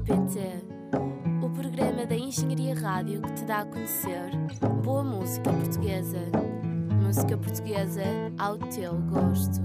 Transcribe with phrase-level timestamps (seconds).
[0.00, 4.30] Ponto.pt O programa da Engenharia Rádio que te dá a conhecer
[4.84, 6.18] boa música portuguesa.
[7.02, 8.02] Música portuguesa
[8.38, 9.60] ao teu gosto.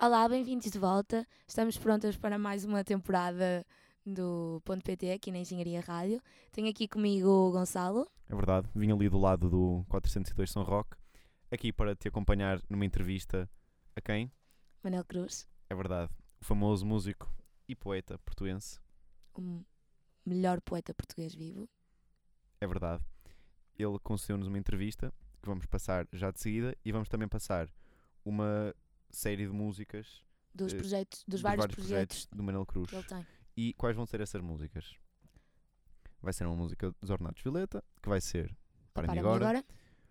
[0.00, 1.26] Olá, bem-vindos de volta.
[1.46, 3.64] Estamos prontas para mais uma temporada
[4.06, 6.20] do Ponto PT aqui na Engenharia Rádio.
[6.50, 8.08] Tenho aqui comigo o Gonçalo.
[8.28, 10.96] É verdade, vim ali do lado do 402 São Roque,
[11.50, 13.48] aqui para te acompanhar numa entrevista
[13.94, 14.32] a quem?
[14.82, 15.46] Manel Cruz.
[15.70, 17.30] É verdade, o famoso músico
[17.68, 18.80] e poeta portuense.
[19.34, 19.62] O
[20.24, 21.68] melhor poeta português vivo.
[22.60, 23.04] É verdade.
[23.78, 27.68] Ele concedeu-nos uma entrevista que vamos passar já de seguida e vamos também passar
[28.24, 28.74] uma
[29.10, 30.22] série de músicas
[30.54, 32.90] dos, uh, projetos, dos, dos vários, vários projetos, do Manel Cruz.
[32.90, 33.26] que ele tem.
[33.56, 34.96] E quais vão ser essas músicas?
[36.20, 38.56] Vai ser uma música dos Ornatos Violeta, que vai ser
[38.92, 39.48] Para, Para mim agora.
[39.48, 39.64] agora,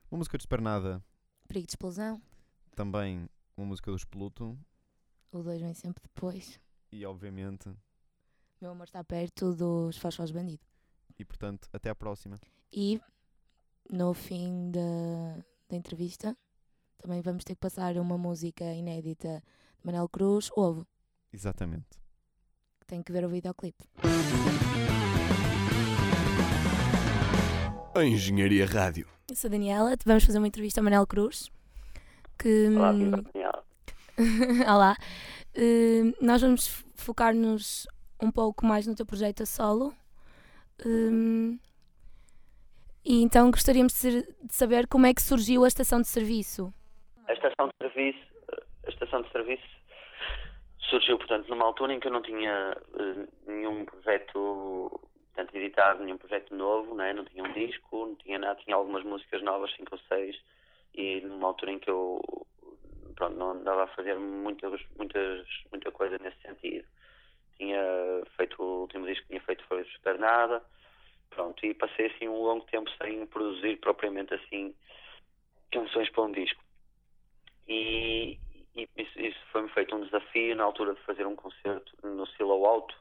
[0.10, 1.04] Uma música de Espernada,
[1.48, 2.22] perigo de explosão.
[2.76, 4.58] também uma música dos Pluto
[5.31, 6.59] O 2 vem sempre depois.
[6.92, 7.70] e obviamente,
[8.61, 10.64] Meu amor está perto dos Fosfos Bandido.
[11.19, 12.39] e portanto, até à próxima.
[12.72, 13.00] E
[13.92, 16.36] no fim da, da entrevista
[16.97, 19.44] também vamos ter que passar uma música inédita
[19.80, 20.88] de Manel Cruz, Ovo,
[21.31, 21.88] Exatamente.
[22.80, 23.84] que tem que ver o videoclipe.
[27.95, 29.08] A Engenharia Rádio.
[29.30, 31.50] Eu sou a Daniela, vamos fazer uma entrevista a Manel Cruz.
[32.38, 33.56] Que, Olá, hum, viva Daniela.
[34.68, 34.96] Olá.
[35.56, 37.88] Uh, nós vamos focar-nos
[38.20, 39.94] um pouco mais no teu projeto a solo.
[40.84, 41.59] Um,
[43.06, 46.74] e então gostaríamos de, saber como é que surgiu a estação de serviço.
[47.28, 48.28] A estação de serviço,
[48.88, 49.68] a estação de serviço
[50.90, 56.18] surgiu, portanto, numa altura em que eu não tinha eh, nenhum projeto, portanto, editado, nenhum
[56.18, 57.14] projeto novo, né?
[57.14, 60.36] não tinha um disco, não tinha nada, tinha algumas músicas novas, cinco ou seis,
[60.96, 62.20] e numa altura em que eu
[63.18, 66.88] pronto, não andava a fazer muitas, muitas, muita coisa nesse sentido.
[67.58, 67.82] Tinha
[68.38, 70.64] feito o último disco que tinha feito foi Super Nada,
[71.31, 74.74] pronto, e passei assim um longo tempo sem produzir propriamente assim
[75.72, 76.64] canções para um disco.
[77.68, 78.38] E,
[78.75, 82.64] e isso, isso foi-me feito um desafio na altura de fazer um concerto no Silo
[82.66, 82.96] Alto,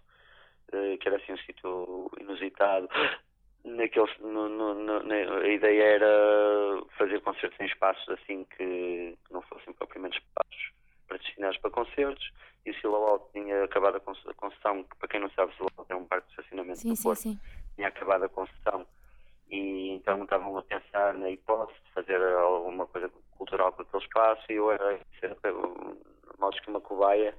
[0.73, 2.89] eh, que era assim um sítio inusitado.
[3.67, 9.73] Naqueles, no, no, no- a ideia era fazer concertos em espaços assim que, não fossem
[9.75, 10.73] propriamente espaços
[11.09, 12.31] predestinados para concertos.
[12.65, 15.53] E o Silo Alto tinha acabado a conce- a concessão, que para quem não sabe,
[15.53, 17.41] o Silo Alto é um parque de estacionamento Sim, no sim, Porto sim.
[17.75, 18.87] tinha acabado a concessão
[19.51, 24.45] e então estavam a pensar na hipótese de fazer alguma coisa cultural com aquele espaço
[24.51, 24.99] e eu era
[26.39, 27.37] modos que uma cobaia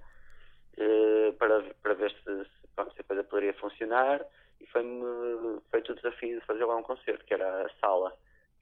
[0.78, 4.26] eh, para, para ver se, se, pronto, se a coisa poderia funcionar
[4.62, 8.14] e foi-me feito o desafio de fazer lá um concerto, que era a Sala,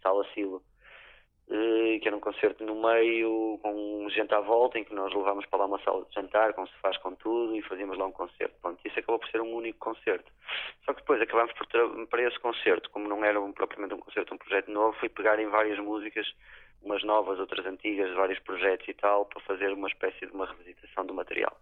[0.02, 0.62] Sala Silo.
[1.50, 5.46] eh, que era um concerto no meio, com gente à volta, em que nós levámos
[5.46, 8.12] para lá uma sala de jantar, como se faz com tudo, e fazíamos lá um
[8.12, 8.56] concerto.
[8.62, 10.32] Pronto, isso acabou por ser um único concerto.
[10.86, 11.68] Só que depois acabámos por
[12.08, 15.40] para esse concerto, como não era um- propriamente um concerto, um projeto novo, fui pegar
[15.40, 16.26] em várias músicas,
[16.82, 21.06] umas novas, outras antigas, vários projetos e tal, para fazer uma espécie de uma revisitação
[21.06, 21.56] do material.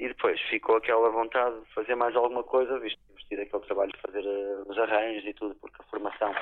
[0.00, 3.66] E depois ficou aquela vontade de fazer mais alguma coisa, visto que tínhamos tido aquele
[3.66, 6.34] trabalho de fazer eh, os arranjos e tudo, porque a formação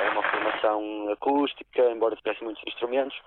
[0.00, 3.20] era uma formação acústica, embora tivesse muitos instrumentos,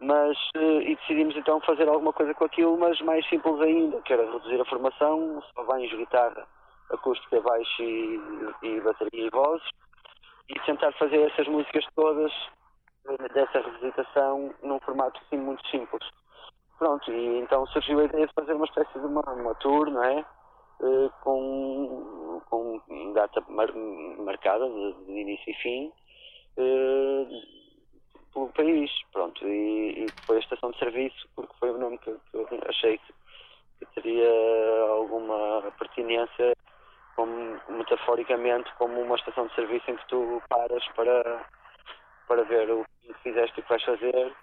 [0.00, 4.14] mas eh, e decidimos então fazer alguma coisa com aquilo, mas mais simples ainda, que
[4.14, 6.46] era reduzir a formação, só banhos, guitarra,
[6.90, 8.18] acústica, baixo e,
[8.62, 9.68] e bateria e vozes,
[10.48, 12.32] e tentar fazer essas músicas todas
[13.08, 16.08] eh, dessa revisitação num formato assim muito simples.
[16.82, 20.02] Pronto, e então surgiu a ideia de fazer uma espécie de uma, uma tour, não
[20.02, 20.18] é?
[20.18, 23.72] Eh, com, com data mar-
[24.18, 25.92] marcada de, de início e fim
[26.56, 27.26] eh,
[28.34, 32.10] pelo país, pronto, e, e foi a estação de serviço porque foi o nome que,
[32.12, 33.12] que eu achei que,
[33.78, 34.28] que teria
[34.90, 36.52] alguma pertinência
[37.14, 41.46] como, metaforicamente como uma estação de serviço em que tu paras para,
[42.26, 44.34] para ver o que fizeste e o que vais fazer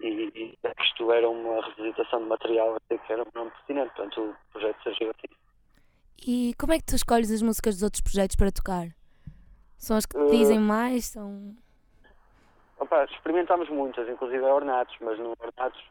[0.00, 4.52] e, e isto era uma revisitação de material que era um nome pertinente, portanto o
[4.52, 5.34] projeto surgiu assim.
[6.26, 8.88] E como é que tu escolhes as músicas dos outros projetos para tocar?
[9.78, 11.06] São as que te dizem mais?
[11.06, 11.54] São...
[12.78, 15.82] Opa, experimentámos muitas, inclusive a Ornatos, mas no Ornatos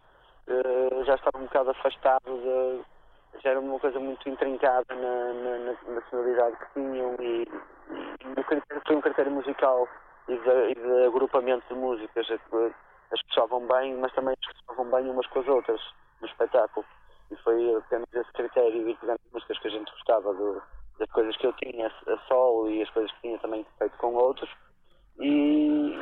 [0.48, 5.58] eh, já estava um bocado afastado, de, já era uma coisa muito intrincada na, na,
[5.60, 7.48] na, na sonoridade que tinham e,
[8.38, 9.88] e critério, foi um critério musical
[10.28, 12.74] e de, e de agrupamento de músicas, é que
[13.12, 15.82] as que soavam bem, mas também as que soavam bem umas com as outras
[16.22, 16.86] no espetáculo.
[17.32, 20.62] E foi apenas esse critério, ir pegando músicas que a gente gostava, do,
[20.98, 24.14] das coisas que eu tinha a solo e as coisas que tinha também feito com
[24.16, 24.50] outros,
[25.20, 26.00] e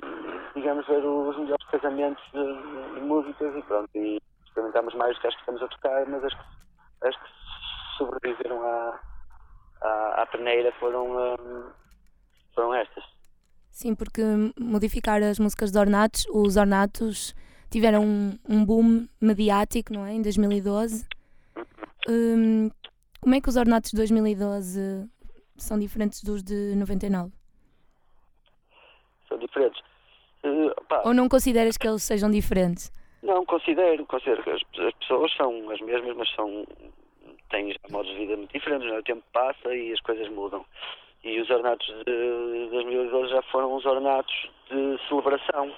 [0.56, 5.28] digamos ver os melhores casamentos de, de músicas e pronto, e experimentámos mais do que
[5.28, 7.30] as que estamos a tocar, mas as que, as que
[7.98, 9.00] sobreviveram à,
[9.82, 11.72] à, à peneira foram, um,
[12.54, 13.04] foram estas.
[13.78, 14.24] Sim, porque
[14.60, 17.36] modificar as músicas de Ornatos, os Ornatos
[17.70, 20.14] tiveram um, um boom mediático, não é?
[20.14, 21.06] Em 2012.
[22.10, 22.72] Um,
[23.22, 25.08] como é que os Ornatos de 2012
[25.58, 27.32] são diferentes dos de 99?
[29.30, 29.80] São diferentes.
[30.44, 30.74] Uh,
[31.06, 32.92] Ou não consideras que eles sejam diferentes?
[33.22, 36.66] Não, considero, considero que as, as pessoas são as mesmas, mas são
[37.52, 38.98] têm modos de vida muito diferentes, é?
[38.98, 40.66] o tempo passa e as coisas mudam.
[41.28, 45.74] E os ornatos de 2012 já foram os ornatos de celebração,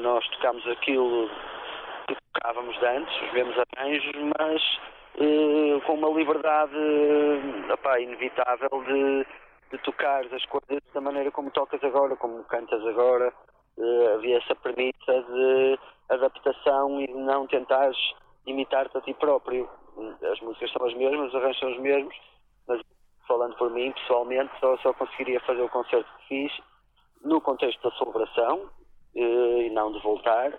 [0.00, 1.28] nós tocámos aquilo
[2.06, 4.62] que tocávamos de antes, os vemos arranjos, mas
[5.16, 6.74] uh, com uma liberdade
[7.70, 9.26] opá, inevitável de,
[9.72, 13.30] de tocar as coisas da maneira como tocas agora, como cantas agora.
[13.76, 15.78] Uh, havia essa premissa de
[16.08, 17.98] adaptação e de não tentares
[18.46, 19.68] imitar-te a ti próprio.
[20.32, 22.16] As músicas são as mesmas, os arranjos são os mesmos,
[23.26, 26.52] falando por mim, pessoalmente, só, só conseguiria fazer o concerto que fiz
[27.22, 28.70] no contexto da celebração
[29.14, 30.52] eh, e não de voltar,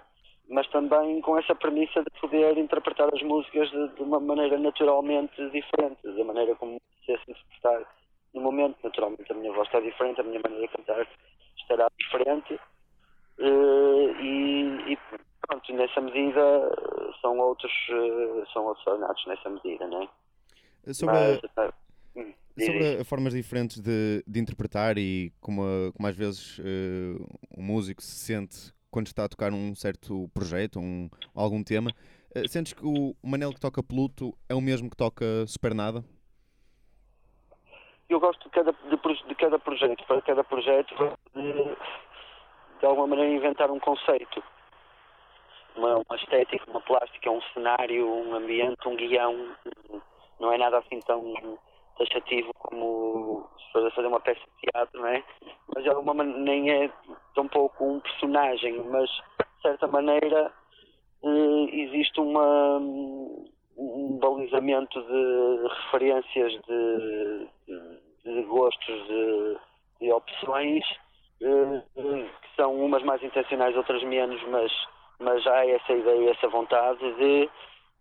[0.50, 5.36] mas também com essa premissa de poder interpretar as músicas de, de uma maneira naturalmente
[5.50, 7.86] diferente, da maneira como se interpretar
[8.34, 8.78] no momento.
[8.84, 11.08] Naturalmente a minha voz está diferente, a minha maneira de cantar
[11.58, 12.60] estará diferente.
[13.40, 14.98] Uh, e, e,
[15.42, 16.42] pronto, nessa medida
[17.22, 20.94] são outros, uh, são outros ornatos nessa medida, não é?
[20.94, 21.74] Sobre, Mas, a,
[22.16, 22.34] hum,
[22.66, 25.64] sobre formas diferentes de, de interpretar e como,
[25.96, 30.80] como às vezes uh, o músico se sente quando está a tocar um certo projeto,
[30.80, 31.92] um, algum tema,
[32.48, 36.04] sentes que o Manel que toca Pluto é o mesmo que toca Supernada?
[38.10, 40.96] Eu gosto de cada, de, de cada projeto, para cada projeto
[41.36, 41.54] de,
[42.80, 44.42] de alguma maneira inventar um conceito,
[45.76, 49.56] uma, uma estética, uma plástica, um cenário, um ambiente, um guião.
[50.40, 51.60] Não é nada assim tão
[51.98, 55.24] taxativo como se fosse fazer uma peça de teatro, não é?
[55.74, 56.92] Mas de alguma maneira nem é
[57.36, 60.52] tão pouco um personagem, mas de certa maneira
[61.24, 67.48] eh, existe uma, um balizamento de referências, de,
[68.24, 69.58] de, gostos, de,
[70.02, 70.84] de opções
[71.42, 74.72] eh, que são umas mais intencionais, outras menos, mas,
[75.20, 77.50] mas há essa ideia, essa vontade de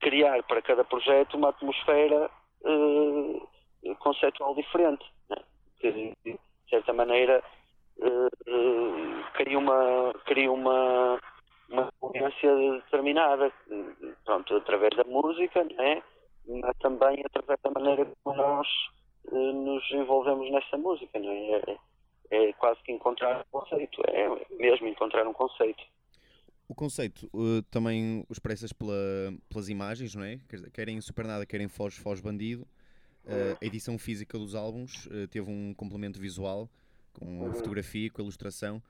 [0.01, 2.31] criar para cada projeto uma atmosfera
[2.65, 3.49] uh,
[3.95, 5.37] conceptual diferente, né?
[5.79, 5.93] que
[6.25, 6.39] de
[6.69, 7.43] certa maneira
[7.99, 11.19] uh, cria uma cria uma
[11.69, 13.53] uma experiência determinada,
[14.25, 16.03] pronto, através da música, né?
[16.47, 18.69] mas também através da maneira como nós
[19.33, 21.79] uh, nos envolvemos nessa música, não é?
[22.31, 25.83] é quase que encontrar um conceito, é mesmo encontrar um conceito.
[26.69, 28.93] O conceito uh, também expressas pela,
[29.49, 30.41] pelas imagens, não é?
[30.75, 32.67] Querem Supernada, querem Foz, Foz Bandido.
[33.27, 36.69] Uh, a edição física dos álbuns uh, teve um complemento visual,
[37.13, 37.55] com a uhum.
[37.55, 38.81] fotografia, com a ilustração.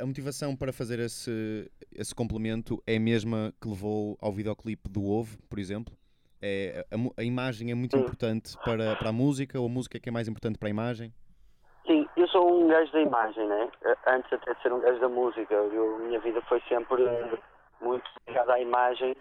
[0.00, 5.04] A motivação para fazer esse, esse complemento é a mesma que levou ao videoclipe do
[5.08, 5.96] Ovo, por exemplo?
[6.42, 10.00] É, a, a imagem é muito importante para, para a música ou a música é
[10.00, 11.12] que é mais importante para a imagem?
[11.86, 13.70] Sim, eu sou um gajo da imagem, né?
[14.08, 15.54] Antes até de ser um gajo da música.
[15.54, 17.04] Eu, a minha vida foi sempre
[17.80, 19.16] muito ligada à imagem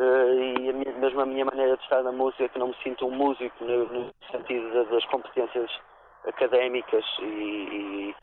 [0.00, 2.76] uh, e a minha, mesmo a minha maneira de estar na música, que não me
[2.82, 5.70] sinto um músico no, no sentido das competências
[6.24, 8.14] académicas e, e,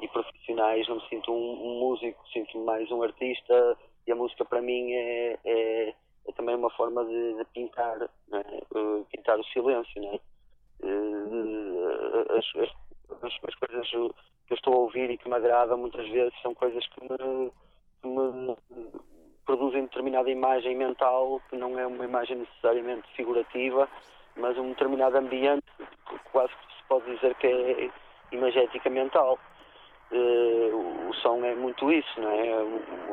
[0.00, 4.44] e, profissionais, não me sinto um, um músico, sinto-me mais um artista e a música
[4.44, 5.94] para mim é, é,
[6.28, 7.98] é também uma forma de, de pintar,
[8.28, 8.42] né?
[8.74, 10.18] uh, pintar o silêncio, né?
[10.82, 12.82] Uh, as, as
[13.20, 16.54] as, as coisas que eu estou a ouvir e que me agradam muitas vezes são
[16.54, 17.52] coisas que me,
[18.00, 18.56] que me
[19.46, 23.88] produzem determinada imagem mental, que não é uma imagem necessariamente figurativa,
[24.36, 25.66] mas um determinado ambiente,
[26.32, 27.90] quase que se pode dizer que é
[28.32, 29.38] imagética mental.
[30.10, 32.62] Uh, o som é muito isso, não é?
[32.62, 33.12] O,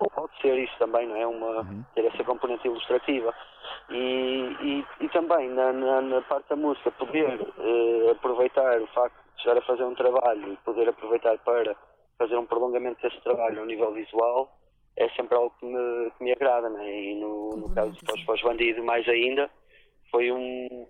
[0.00, 1.26] o, pode ser isso também, não é?
[1.26, 1.84] Uma, uhum.
[1.94, 3.34] ter essa componente ilustrativa.
[3.90, 9.16] E, e, e também na, na, na, parte da música, poder uh, aproveitar o facto
[9.36, 11.76] de chegar a fazer um trabalho e poder aproveitar para
[12.16, 14.48] fazer um prolongamento desse trabalho ao nível visual
[14.96, 17.02] é sempre algo que me, que me agrada, né?
[17.02, 19.50] E no, no caso de Pós Bandido, mais ainda,
[20.10, 20.86] foi um.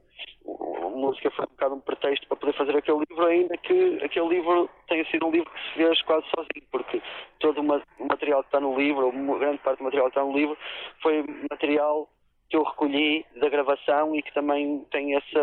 [0.46, 4.28] A música foi um bocado um pretexto para poder fazer aquele livro, ainda que aquele
[4.28, 7.02] livro tenha sido um livro que se fez quase sozinho, porque
[7.40, 10.37] todo o material que está no livro, ou grande parte do material que está no
[10.37, 10.56] livro,
[11.02, 12.08] foi material
[12.50, 15.34] que eu recolhi da gravação e que também tem esse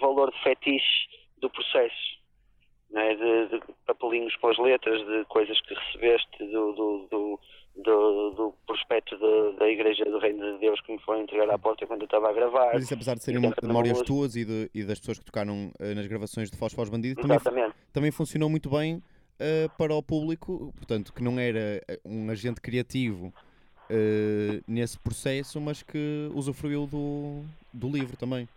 [0.00, 1.08] valor de fetiche
[1.38, 2.22] do processo.
[2.90, 3.14] Né?
[3.14, 7.40] De, de, papelinhos com as letras, de coisas que recebeste do, do, do,
[7.76, 8.30] do,
[8.66, 11.86] do aspecto de, da Igreja do Reino de Deus que me foram entregar à porta
[11.86, 12.72] quando eu estava a gravar.
[12.74, 14.06] Mas isso apesar de serem memórias música.
[14.06, 17.38] tuas e, de- e das pessoas que tocaram eh, nas gravações de Foz Bandido, também,
[17.92, 19.02] também funcionou muito bem
[19.40, 23.32] eh, para o público, portanto, que não era eh, um agente criativo
[23.90, 28.48] eh, nesse processo, mas que usufruiu do, do livro também.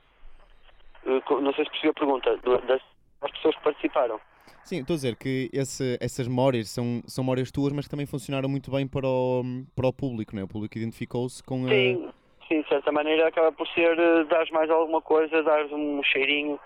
[1.05, 2.38] Não sei se percebi a pergunta.
[2.38, 2.81] Das,
[3.21, 4.19] das pessoas que participaram.
[4.63, 8.06] Sim, estou a dizer que esse- essas memórias são, são memórias tuas, mas que também
[8.06, 9.44] funcionaram muito bem para o,
[9.75, 10.46] para o público, não é?
[10.46, 11.70] O público identificou-se com a.
[11.70, 12.10] Sim,
[12.48, 16.60] sim, de certa maneira acaba por ser eh, dares mais alguma coisa, dares um cheirinho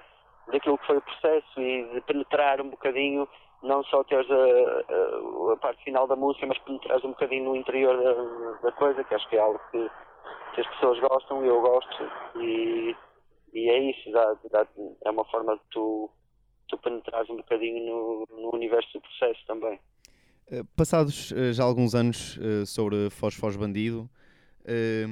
[0.52, 3.28] daquilo que foi o processo e de penetrar um bocadinho,
[3.64, 7.56] não só teres a, a, a parte final da música, mas penetrares um bocadinho no
[7.56, 9.90] interior da, da coisa, que acho que é algo que,
[10.56, 12.96] que as pessoas gostam eu gosto e,
[13.54, 14.68] e é isso, dá, dá-
[15.06, 16.10] é uma forma de tu,
[16.72, 19.80] tu penetrares um bocadinho no, no universo do processo também.
[20.50, 24.10] Eh, Passados eh, já alguns anos eh, sobre Foz Foz Bandido,
[24.66, 25.06] eh,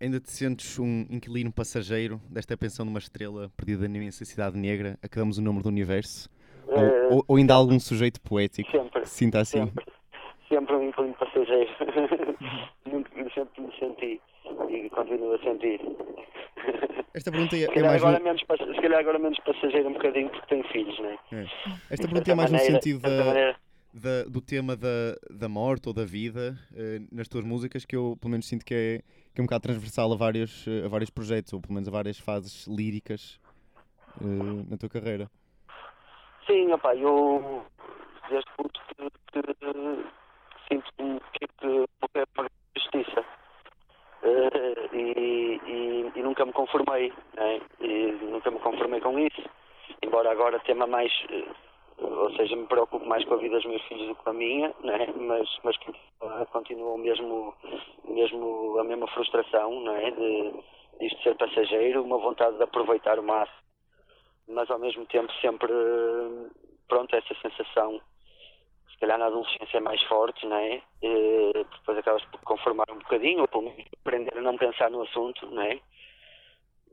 [0.00, 4.56] ainda te sentes um inquilino passageiro desta pensão de uma estrela perdida na imensa cidade
[4.56, 6.30] negra, a que damos o nome do universo?
[6.66, 9.02] Ou- Eh, ou, ou ainda há algum sujeito poético sempre.
[9.02, 9.58] que se sinta assim?
[9.66, 9.84] Sempre,
[10.48, 11.70] sempre um inclino passageiro.
[13.34, 14.20] Sempre me senti
[14.68, 15.80] e continuo a sentir.
[17.14, 19.88] Esta pergunta Se é, é calhar, mais agora no, menos, se calhar agora menos passageiro
[19.88, 21.18] um bocadinho porque tenho filhos, não é?
[21.90, 23.56] esta De pergunta é mais no maneira- sentido de certa da, maneira,
[23.92, 28.16] da- do tema da, da morte ou da vida eh, nas tuas músicas, que eu
[28.20, 28.98] pelo menos sinto que é,
[29.32, 31.92] que é um bocado transversal a vários, eh, a vários projetos, ou pelo menos a
[31.92, 33.38] várias fases líricas
[34.20, 35.30] eh, na tua carreira.
[36.48, 37.64] Sim, opá, eu
[38.28, 40.04] desde muito que, que
[40.68, 42.46] sinto-me que que morrer por
[42.76, 43.24] justiça.
[44.24, 47.60] Eh, e, e- e nunca me conformei, né?
[47.80, 49.42] e nunca me conformei com isso,
[50.02, 51.44] embora agora tema mais, eh,
[51.98, 54.32] ou seja, me preocupo mais com a vida dos meus filhos do que com a
[54.32, 55.06] minha, né?
[55.16, 57.54] mas, mas continua, continua o mesmo,
[58.08, 60.10] mesmo, a mesma frustração né?
[60.12, 63.64] de isto ser passageiro, uma vontade de aproveitar o máximo
[64.48, 65.72] mas ao mesmo tempo sempre
[66.88, 68.00] pronto essa sensação
[68.94, 70.80] se calhar na adolescência é mais forte não é?
[71.02, 75.02] Eh, depois acabas por conformar um bocadinho ou pelo menos aprender a não pensar no
[75.02, 75.80] assunto não é?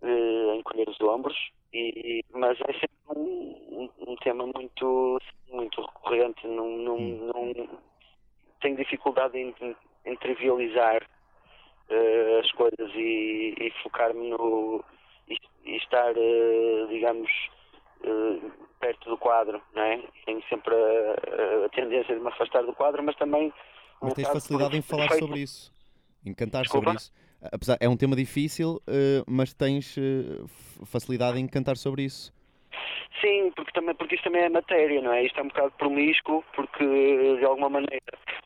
[0.02, 1.38] Eh, a encolher os ombros.
[1.74, 5.20] E mas é sempre um, um- um tema muito
[5.52, 6.46] muito recorrente.
[6.48, 7.54] Não, não, não
[8.62, 9.54] tenho dificuldade em,
[10.06, 11.08] em trivializar
[11.90, 14.84] eh, as coisas e, e focar-me no
[15.30, 17.61] e, e estar, eh, digamos, eh,
[18.80, 20.02] perto do quadro, não é?
[20.26, 23.54] Tenho sempre a, a tendência de me afastar do quadro, mas também.
[24.02, 25.72] Mas tens facilidade em falar sobre isso,
[26.26, 26.88] em cantar Desculpa?
[26.88, 27.14] sobre isso.
[27.52, 30.44] Apesar, é um tema difícil, eh, mas tens eh,
[30.86, 32.32] facilidade em cantar sobre isso.
[33.20, 35.24] Sim, porque, também, porque isto também é matéria, não é?
[35.24, 38.02] Isto é um bocado promíscuo, porque de alguma maneira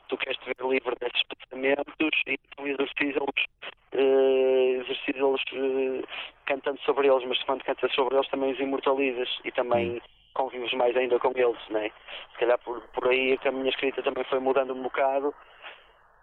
[0.08, 3.46] tu queres te ver livre desses pensamentos e então exercícios,
[3.92, 6.02] eh, exercícios eh,
[6.46, 10.00] cantando sobre eles, mas quando cantas sobre eles também os imortalizas e também
[10.34, 11.90] convives mais ainda com eles, não é?
[12.32, 15.34] Se calhar por, por aí é que a minha escrita também foi mudando um bocado,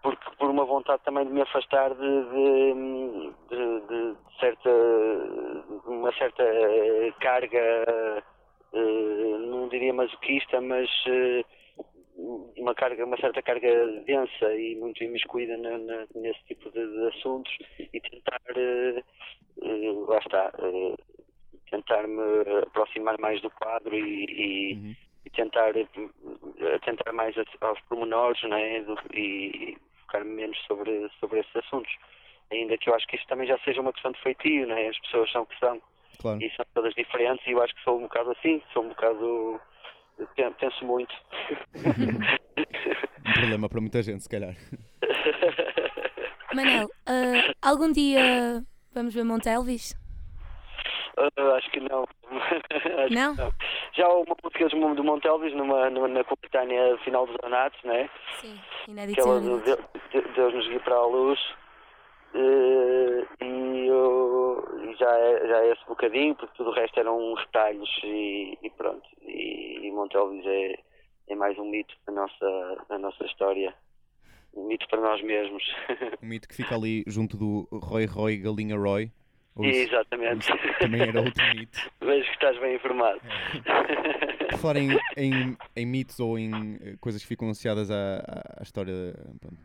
[0.02, 4.70] porque por uma vontade também de me afastar de, de, de- de certa
[5.86, 7.58] uma certa eh, carga
[8.72, 11.44] eh, não diria masoquista mas eh,
[12.56, 13.68] uma carga uma certa carga
[14.06, 19.02] densa e muito imiscuída na, na- nesse tipo de, de assuntos e tentar eh,
[20.08, 20.94] lá está eh,
[21.70, 22.22] tentar me
[22.62, 24.94] aproximar mais do quadro e, e- Uhum.
[25.26, 25.72] e tentar
[26.84, 28.80] tentar mais aos pormenores não é?
[28.82, 31.92] Do- e focar menos sobre sobre esses assuntos
[32.50, 34.88] ainda que eu acho que isso também já seja uma questão de feitio não é?
[34.88, 35.80] as pessoas são que são
[36.20, 36.40] Claro.
[36.40, 39.60] e são todas diferentes e eu acho que sou um bocado assim sou um bocado
[40.58, 41.14] penso muito
[43.26, 44.54] Um problema para muita gente, se calhar.
[46.54, 48.62] Manel, ah, algum dia
[48.94, 49.96] vamos ver Monte Elvis?
[51.16, 52.02] Ah, acho que não
[52.34, 53.34] Acho que Não?
[53.96, 58.08] já há uma música do do Montelvis numa, numa, na coletânea final dos Donatos né?
[58.40, 59.20] Sim, que inédito.
[59.20, 59.88] ela do inédito.
[60.12, 61.40] Deus, Deus nos guia para a luz
[62.34, 64.33] eh, e eu,
[64.94, 68.70] e já, é, já é esse bocadinho porque tudo o resto eram retalhos e, e
[68.70, 69.06] pronto.
[69.22, 70.78] E, e Montelvis é,
[71.28, 73.74] é mais um mito da nossa, da nossa história.
[74.54, 75.62] Um mito para nós mesmos.
[76.22, 79.10] Um mito que fica ali junto do Roy Roy Galinha Roy.
[79.60, 80.46] Isso, exatamente.
[80.80, 81.78] também era outro mito.
[82.00, 83.20] vejo que estás bem informado.
[84.50, 86.50] Por falar em, em, em mitos ou em
[86.82, 89.58] eh, coisas que ficam associadas à, à- à história pronto,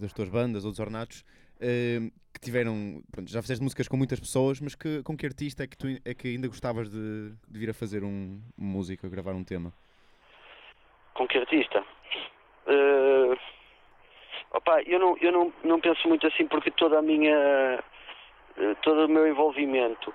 [0.00, 1.24] das tuas bandas ou dos ornatos,
[1.60, 3.02] eh, que tiveram.
[3.10, 5.86] Pronto, já fizeste músicas com muitas pessoas, mas que, com que artista é que, tu,
[6.04, 9.72] é que ainda gostavas de, de vir a fazer um, uma música, gravar um tema?
[11.14, 11.84] Com que artista?
[12.66, 13.36] Eh,
[14.50, 17.82] Opa, eu não, eu não, não penso muito assim porque toda a minha
[18.56, 20.12] eh, todo o meu envolvimento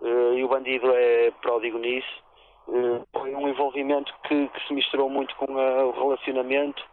[0.00, 2.22] uh, e o bandido é pródigo nisso
[2.66, 6.84] uh, foi um envolvimento que, que, se misturou muito com o relacionamento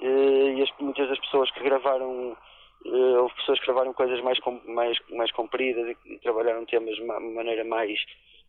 [0.00, 2.36] e as, muitas das pessoas que gravaram
[2.84, 7.98] houve pessoas que gravaram coisas mais, mais, mais compridas e, trabalharam temas de maneira mais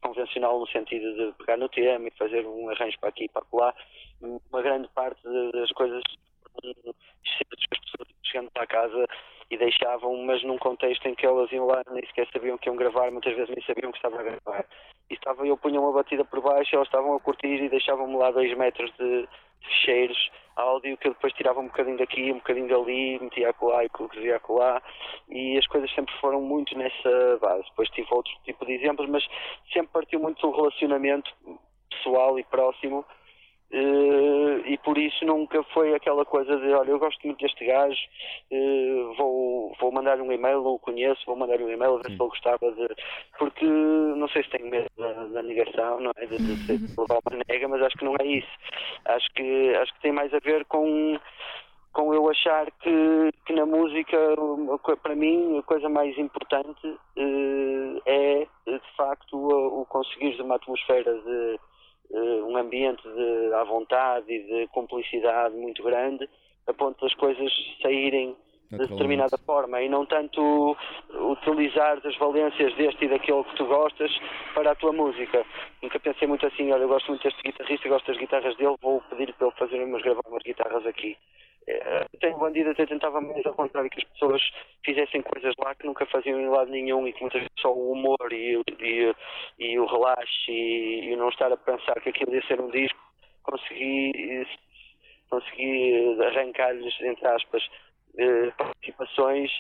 [0.02, 3.44] convencional no sentido de pegar no tema e fazer um arranjo para aqui e para
[3.54, 3.74] lá.
[4.22, 5.22] Uma grande parte
[5.54, 6.04] das coisas
[6.64, 9.08] as pessoas chegando para casa
[9.50, 12.76] e deixavam, mas num contexto em que elas iam lá nem sequer sabiam que iam
[12.76, 14.66] gravar, muitas vezes nem sabiam que estavam a gravar.
[15.10, 18.32] E estava, eu punha uma batida por baixo, elas estavam a curtir e deixavam-me lá
[18.32, 19.28] dois metros de,
[19.62, 23.84] de fecheiros, áudio, que eu depois tirava um bocadinho daqui, um bocadinho dali, metia acolá
[23.84, 24.82] e cozia acolá,
[25.30, 27.64] e as coisas sempre foram muito nessa base.
[27.70, 29.26] Depois tive outro tipo de exemplos, mas
[29.74, 31.32] sempre partiu muito do relacionamento
[31.90, 33.06] pessoal e próximo,
[34.66, 38.00] e por isso nunca foi aquela coisa de olha, eu gosto muito deste gajo,
[38.52, 42.06] uh, vou, vou mandar um e-mail, não o conheço, vou mandar um e-mail a ver
[42.06, 42.88] se ele gostava de.
[43.38, 46.26] Porque não sei se tenho medo da, da negação, não é?
[46.26, 48.52] De, de, de levar uma nega, mas acho que não é isso.
[49.06, 51.20] Acho que, acho que tem mais a ver com
[51.92, 54.18] com eu achar que, que na música,
[55.02, 61.14] para mim, a coisa mais importante uh, é, de facto, o, o conseguir uma atmosfera
[61.14, 61.60] de,
[62.12, 66.30] um ambiente de, à vontade e de cumplicidade muito grande,
[66.68, 68.36] a ponto das coisas saírem
[68.72, 70.76] de determinada forma e não tanto
[71.14, 74.12] utilizar as valências deste e daquele que tu gostas
[74.54, 75.46] para a tua música.
[75.82, 79.02] Nunca pensei muito assim, olha, eu gosto muito deste guitarrista, gosto das guitarras dele, vou
[79.10, 81.16] pedir para ele fazer umas gravar umas guitarras aqui.
[81.68, 84.42] Eh, tenho bandido até tentava mais ao contrário que as pessoas
[84.84, 87.92] fizessem coisas lá que nunca faziam em lado nenhum e que muitas vezes só o
[87.92, 89.16] humor e, e,
[89.58, 93.00] e o relaxe e, e, não estar a pensar que aquilo ia ser um disco
[93.42, 94.48] consegui,
[95.30, 97.64] consegui arrancar-lhes, entre aspas,
[98.18, 99.52] eh, participações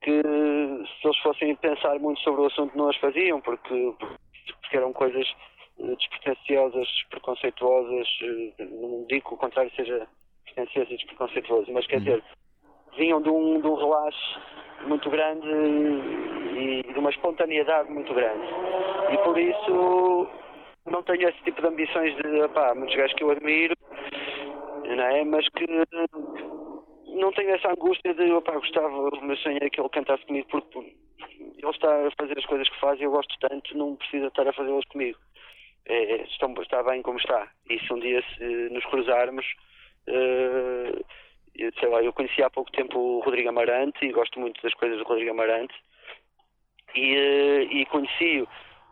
[0.00, 3.94] que se eles fossem pensar muito sobre o assunto não as faziam porque,
[4.60, 5.28] porque eram coisas
[5.78, 8.08] eh, despretensiosas, preconceituosas,
[8.58, 10.08] não digo que o contrário seja
[10.52, 12.04] pretencioso e despreconceituoso, mas quer uhum.
[12.04, 12.22] dizer,
[12.96, 14.40] vinham de um, de um relaxo
[14.86, 18.46] muito grande e de uma espontaneidade muito grande.
[19.12, 20.28] E por isso
[20.86, 23.74] não tenho esse tipo de ambições de, pá, muitos gajos que eu admiro,
[24.84, 25.24] não é?
[25.24, 25.66] Mas que
[27.14, 30.48] não tenho essa angústia de, opá, gostava, o meu sonho é que ele cantasse comigo
[30.50, 34.26] porque ele está a fazer as coisas que faz e eu gosto tanto, não precisa
[34.26, 35.18] estar a fazê-las comigo.
[35.84, 37.48] É, estão, está bem como está.
[37.68, 39.44] E se um dia se nos cruzarmos,
[40.08, 41.04] Uh,
[41.78, 44.98] sei lá, eu conheci há pouco tempo o Rodrigo Amarante e gosto muito das coisas
[44.98, 45.74] do Rodrigo Amarante
[46.94, 48.48] e, uh, e conheci-o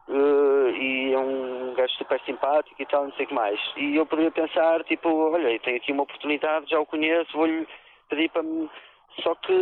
[0.08, 3.60] uh, e é um gajo super simpático e tal, não sei o que mais.
[3.76, 7.66] E eu poderia pensar, tipo, olha, tenho aqui uma oportunidade, já o conheço, vou-lhe
[8.08, 8.68] pedir para me.
[9.22, 9.52] Só que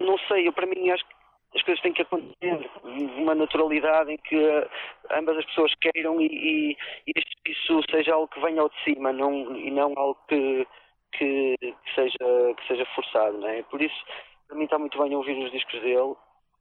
[0.00, 1.17] não sei, eu para mim acho que
[1.58, 2.70] as coisas têm que acontecer
[3.16, 4.36] uma naturalidade em que
[5.10, 9.12] ambas as pessoas queiram e, e, e isso seja algo que venha ao de cima
[9.12, 10.66] não, e não algo que,
[11.12, 13.62] que, que, seja, que seja forçado, não é?
[13.64, 13.96] Por isso,
[14.46, 16.14] para mim está muito bem ouvir os discos dele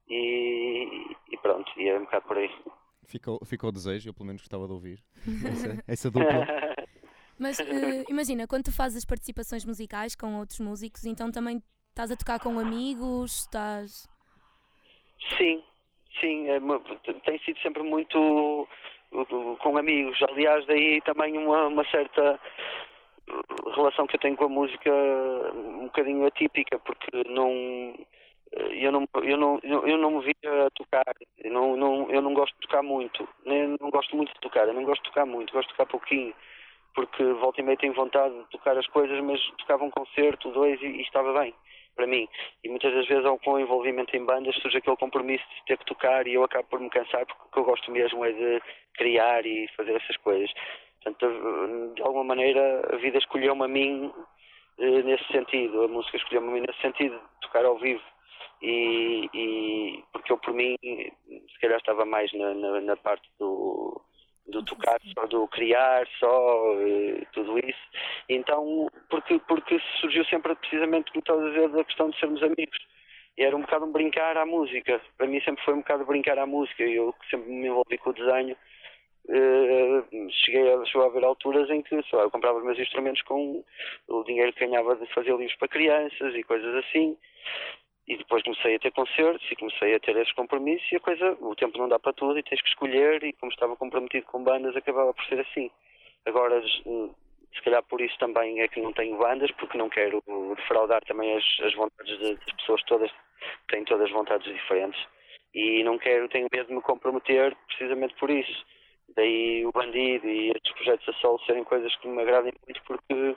[0.10, 2.49] e, e pronto, e é um bocado por aí.
[3.05, 5.03] Ficou, ficou o desejo, eu pelo menos gostava de ouvir
[5.45, 6.27] essa, essa dupla.
[7.39, 7.63] Mas uh,
[8.10, 12.57] imagina, quando tu fazes participações musicais com outros músicos, então também estás a tocar com
[12.60, 14.07] amigos, estás...
[15.38, 15.63] Sim,
[16.19, 16.60] sim, é,
[17.25, 18.67] tem sido sempre muito
[19.60, 20.21] com amigos.
[20.23, 22.39] Aliás, daí também uma, uma certa
[23.75, 24.91] relação que eu tenho com a música
[25.53, 27.95] um bocadinho atípica, porque não
[28.51, 31.13] eu não eu não eu não me via tocar.
[31.38, 33.27] Eu não, não eu não gosto de tocar muito.
[33.45, 35.89] Nem não gosto muito de tocar eu não gosto de tocar muito gosto de tocar
[35.89, 36.34] pouquinho.
[36.93, 40.82] Porque volta e meia tenho vontade de tocar as coisas mas tocava um concerto dois
[40.82, 41.53] e, e estava bem
[41.97, 42.29] para mim.
[42.63, 45.77] E muitas das vezes, ao com o envolvimento em bandas, surge aquele compromisso de ter
[45.77, 48.31] que tocar e eu acabo por me cansar porque o que eu gosto mesmo é
[48.31, 48.62] de
[48.93, 50.49] criar e fazer essas coisas.
[51.03, 54.13] Portanto, de alguma maneira, a vida escolheu-me a mim
[54.79, 58.03] eh, nesse sentido, a música escolheu-me a mim nesse sentido, de tocar ao vivo.
[58.62, 64.01] E, e porque eu, por mim, se calhar estava mais na, na, na parte do
[64.47, 66.75] do tocar, só do criar, só
[67.33, 67.79] tudo isso.
[68.29, 72.77] Então, porque, porque surgiu sempre precisamente, como estás a dizer, da questão de sermos amigos.
[73.38, 74.99] E era um bocado um brincar à música.
[75.17, 76.83] Para mim sempre foi um bocado brincar à música.
[76.83, 78.57] Eu sempre me envolvi com o desenho.
[79.29, 83.62] Uh, cheguei a, a haver alturas em que só, eu comprava os meus instrumentos com
[84.07, 87.17] o dinheiro que ganhava de fazer livros para crianças e coisas assim.
[88.08, 91.38] E depois comecei a ter concertos e comecei a ter esses compromissos e a coisa,
[91.41, 94.43] o tempo não dá para tudo e tens que escolher e como estava comprometido com
[94.43, 95.70] bandas acabava por ser assim.
[96.26, 100.24] Agora, se calhar por isso também é que não tenho bandas, porque não quero
[100.56, 103.12] defraudar também as, as vontades de- das pessoas todas,
[103.70, 105.02] têm todas vontades diferentes.
[105.54, 108.65] E não quero, tenho medo de me comprometer precisamente por isso.
[109.15, 113.36] Daí o bandido e estes projetos a solo serem coisas que me agradem muito porque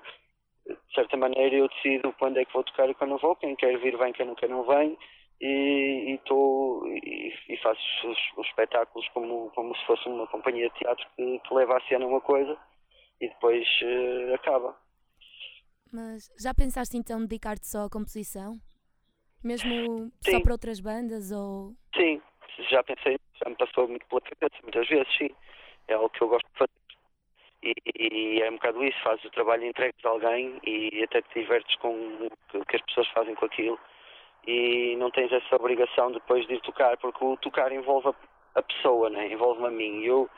[0.66, 3.56] de certa maneira eu decido quando é que vou tocar e quando não vou, quem
[3.56, 4.96] quer vir vem, quem não quer não vem
[5.40, 10.68] e, e, tô, e, e faço os, os espetáculos como, como se fosse uma companhia
[10.68, 12.58] de teatro que, que leva à cena uma coisa
[13.20, 14.76] e depois eh, acaba.
[15.92, 18.60] Mas já pensaste então dedicar-te só à composição?
[19.42, 20.42] Mesmo só Sim.
[20.42, 21.74] para outras bandas ou.
[21.96, 22.20] Sim,
[22.68, 25.30] já pensei, já me passou muito pela cabeça muitas vezes, sim.
[25.88, 26.79] É algo que eu gosto de fazer.
[27.62, 31.40] E, e é um bocado isso, fazes o trabalho entregue de alguém e até te
[31.40, 31.90] divertes com
[32.54, 33.78] o que as pessoas fazem com aquilo
[34.46, 38.14] e não tens essa obrigação depois de ir tocar, porque o tocar envolve a,
[38.58, 39.30] a pessoa, né?
[39.30, 40.02] envolve-me a mim.
[40.02, 40.28] Eu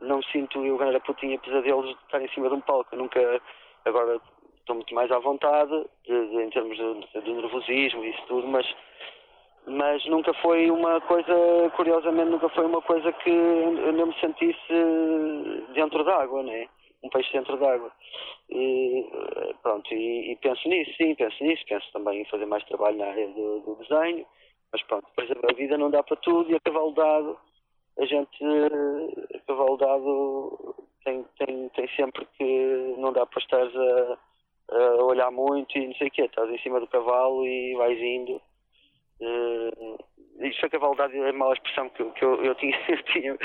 [0.00, 2.94] não sinto, eu quando era putinha pesadelos de estar em cima de um palco.
[2.94, 3.42] Eu nunca,
[3.84, 4.20] agora
[4.60, 5.72] estou muito mais à vontade
[6.06, 8.66] de- de- em termos de, de nervosismo e isso tudo, mas
[9.68, 11.34] mas nunca foi uma coisa,
[11.76, 14.72] curiosamente, nunca foi uma coisa que eu não me sentisse
[15.74, 16.68] dentro d'água, né?
[17.02, 17.92] Um peixe dentro d'água.
[18.50, 19.06] E,
[19.62, 23.06] pronto, e, e penso nisso, sim, penso nisso, penso também em fazer mais trabalho na
[23.06, 24.26] área do, do desenho,
[24.72, 27.38] mas pronto, depois a, vida não dá para tudo e a cavalo dado,
[27.98, 28.44] a gente,
[29.34, 34.18] a cavalo dado tem, tem, tem sempre que não dá para estares a,
[34.74, 38.00] a olhar muito e não sei o quê, estás em cima do cavalo e vais
[38.00, 38.40] indo.
[39.20, 39.98] Uh,
[40.40, 43.38] isto a cavaldade é uma expressão que, eu- que eu, eu tinha, eu tinha,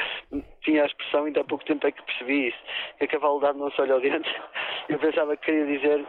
[0.61, 2.57] tinha a expressão ainda há pouco tempo é que percebi isso,
[2.99, 4.29] que a cavaldade não se olha ao dente.
[4.89, 6.05] Eu pensava que queria dizer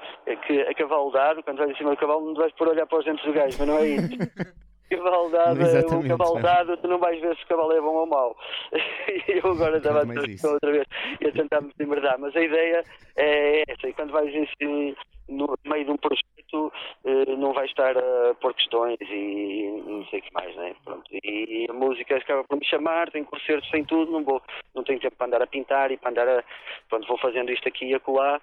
[0.46, 3.04] que a cavaldade, quando vais em cima do cavalo, não vais por olhar para os
[3.04, 4.08] dentes do gajo, mas não é isso.
[4.90, 8.36] Cavaldade, um cavaldado, tu não vais ver se o cavalo é bom ou mau.
[8.72, 10.86] E eu agora estava a dizer outra vez
[11.20, 12.84] e a tentar me desembardar, mas a ideia
[13.16, 14.94] é essa, e quando vais em-
[15.28, 16.24] no meio de um projeto
[17.04, 20.74] eh, não vais estar a pôr questões e não sei o que mais, né?
[20.84, 21.04] Pronto.
[21.12, 24.42] E a música acaba por me chamar, tem concertos, tem tudo, não vou,
[24.74, 26.44] não tenho tempo para andar a pintar e para andar a.
[26.88, 28.40] Pronto, vou fazendo isto aqui e acolá.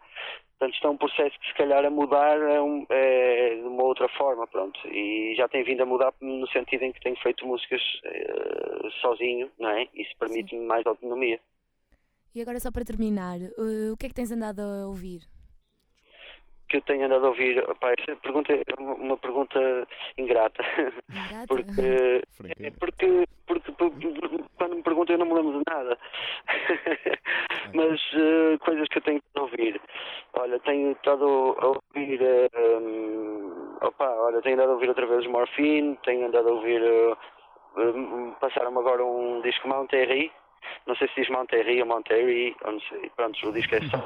[0.57, 3.83] Portanto, isto é um processo que se calhar a mudar é, um- é de uma
[3.83, 4.79] outra forma, pronto.
[4.87, 9.49] E já tem vindo a mudar no sentido em que tenho feito músicas eh, sozinho,
[9.59, 9.87] não é?
[9.95, 11.39] Isso permite-me mais autonomia.
[12.35, 15.21] E agora só para terminar, eh, o que é que tens andado a ouvir?
[16.71, 19.59] Que eu tenho andado a ouvir, opá, essa pergunta é uma pergunta
[20.17, 20.63] ingrata, Ingrata?
[21.47, 22.21] porque,
[22.65, 25.97] é porque, porque, por- por- quando me perguntam eu não me lembro de nada,
[27.73, 29.81] mas eh, coisas que eu tenho que ouvir,
[30.35, 31.25] olha, tenho estado
[31.59, 36.47] a ouvir, eh, hum, opá, olha, tenho andado a ouvir outra vez Morphine, tenho andado
[36.47, 37.15] a ouvir, eh,
[37.75, 40.31] hum, passaram-me agora um disco Monterrey,
[40.87, 44.05] não sei se diz Monterrey ou Monterrey, ou não sei, pronto, o disco é só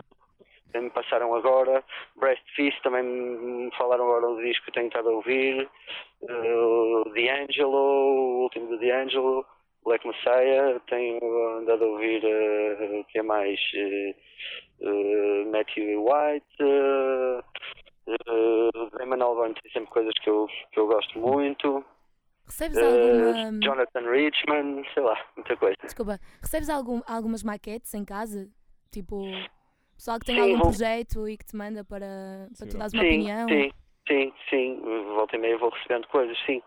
[0.81, 1.83] me passaram agora.
[2.15, 5.69] Breastfeast também me falaram agora do disco que tenho estado a ouvir.
[6.21, 9.45] Uh, D'Angelo, o último do D'Angelo.
[9.85, 11.19] Black Messiah, tenho
[11.59, 14.15] andado a ouvir uh, o que é mais uh,
[14.89, 17.43] uh, Matthew White, uh,
[18.07, 21.85] uh, Damon Albarn tem sempre coisas que eu, que eu gosto muito,
[22.47, 23.59] Recebes alguma.
[23.59, 25.77] Jonathan Richman, sei lá, muita coisa.
[25.83, 28.47] Desculpa, recebes algum, algumas maquetes em casa?
[28.91, 29.23] Tipo,
[29.95, 32.77] pessoal que tem Sim, algum vou- projeto e que te manda para, para tu Sim.
[32.77, 33.47] dares uma sim, opinião?
[33.49, 33.71] Sim,
[34.07, 34.81] sim, sim.
[35.15, 36.61] Volta e meia vou recebendo coisas, sim.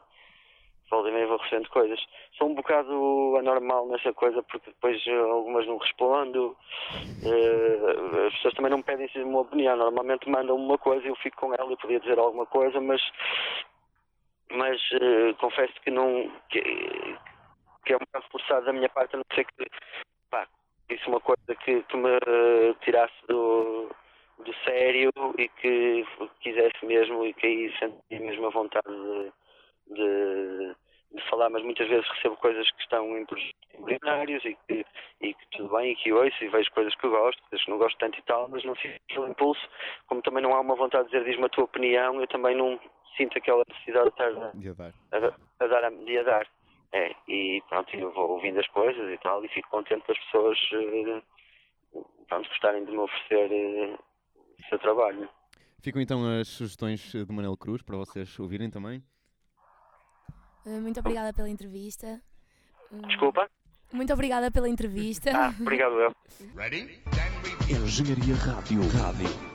[0.90, 2.00] Volta e meia vou recebendo coisas.
[2.38, 6.56] Sou um bocado anormal nessa coisa porque depois eh, algumas não respondo.
[7.22, 9.76] Eh, as pessoas também não me pedem assim uma opinião.
[9.76, 13.02] Normalmente mandam uma coisa e eu fico com ela e podia dizer alguma coisa, mas
[14.50, 16.62] mas eh, confesso que não que,
[17.84, 19.66] que é um bocado forçado da minha parte a não ser que
[20.30, 20.48] pá,
[20.88, 22.18] disse uma coisa que, que me
[22.82, 23.90] tirasse do,
[24.44, 26.06] do sério e que
[26.40, 29.32] quisesse mesmo e que aí sentia mesmo a vontade de,
[29.94, 30.74] de,
[31.12, 34.84] de falar, mas muitas vezes recebo coisas que estão em projetos embrionários e que,
[35.20, 37.70] e que tudo bem e que ouço e vejo coisas que eu gosto, coisas que
[37.70, 39.68] não gosto tanto e tal, mas não sinto aquele impulso,
[40.06, 42.78] como também não há uma vontade de dizer diz-me a tua opinião, eu também não
[43.16, 44.52] sinto aquela necessidade de estar a- dar.
[45.12, 46.46] a, a dar a, de a dar.
[46.90, 47.14] É,
[47.68, 51.22] pronto, eu vou ouvindo as coisas e tal, e fico contente das pessoas eh,
[52.28, 53.98] pronto, gostarem de me oferecer eh,
[54.58, 55.28] o seu trabalho.
[55.80, 59.02] Ficam então as sugestões de Manel Cruz para vocês ouvirem também.
[60.66, 62.20] Eh, Muito obrigada pela entrevista.
[62.92, 63.48] Eh, Desculpa?
[63.92, 65.30] Muito obrigada pela entrevista.
[65.34, 66.14] Ah, obrigado eu.
[67.70, 68.80] Engenharia Rádio.
[68.88, 69.47] Rádio.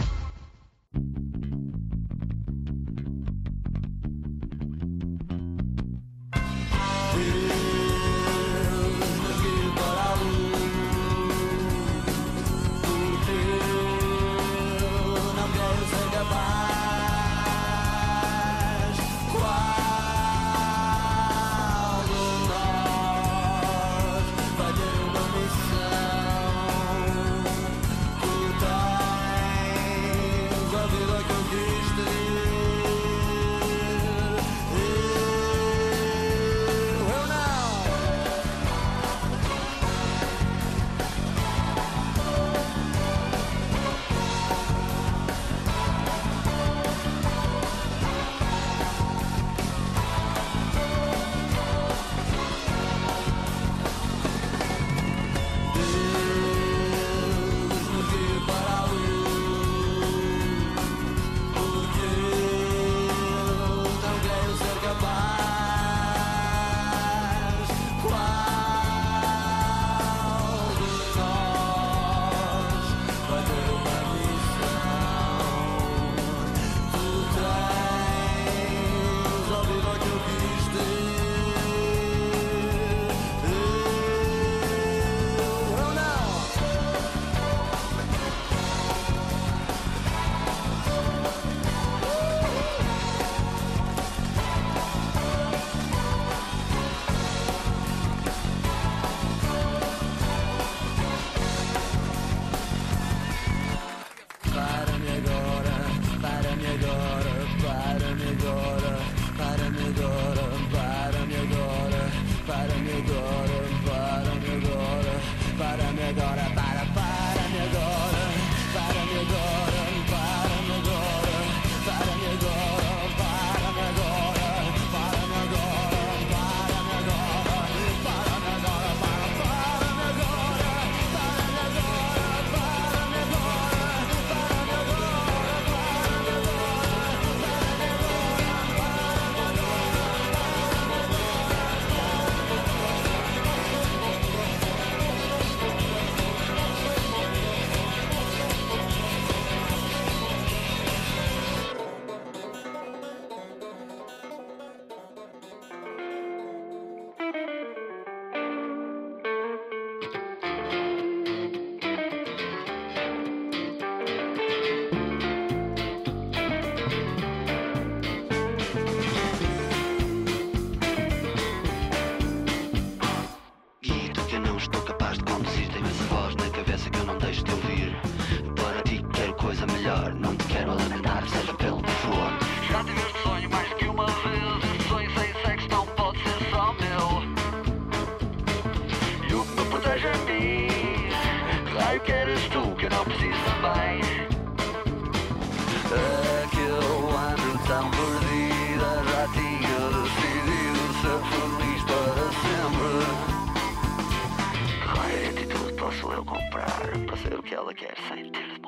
[207.95, 208.59] Scientific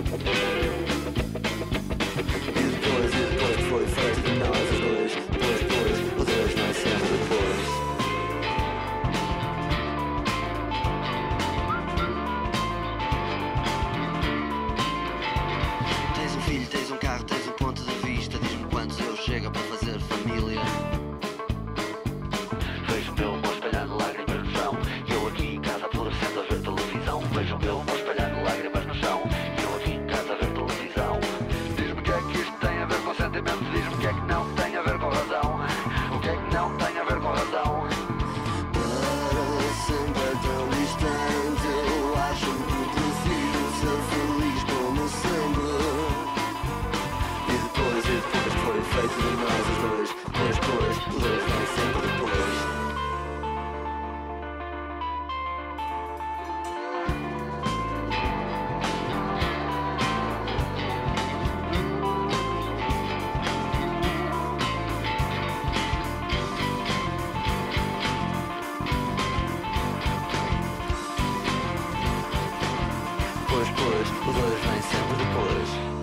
[0.00, 0.89] mother.
[49.00, 52.30] feito de nós os dois Mas depois, os dois vem sempre depois
[73.48, 75.99] pois pois os dois vêm sempre depois.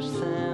[0.00, 0.45] sentirse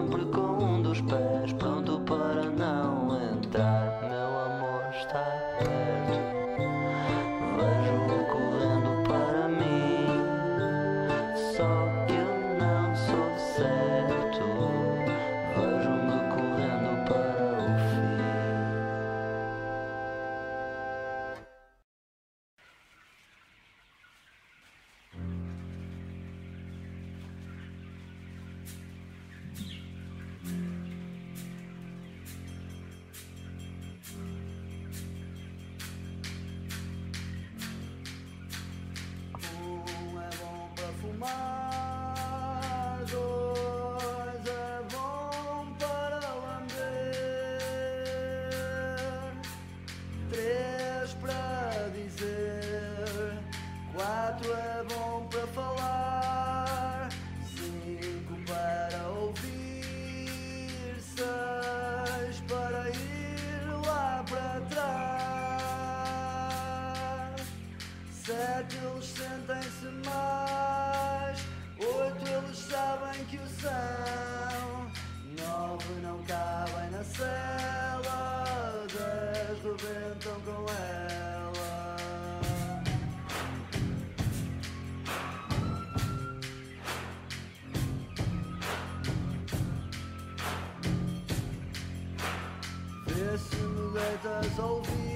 [94.25, 95.12] me deitas